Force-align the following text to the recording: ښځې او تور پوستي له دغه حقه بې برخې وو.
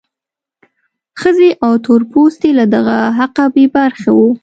ښځې 1.21 1.49
او 1.65 1.71
تور 1.85 2.01
پوستي 2.11 2.51
له 2.59 2.65
دغه 2.75 2.97
حقه 3.17 3.45
بې 3.53 3.65
برخې 3.75 4.11
وو. 4.15 4.29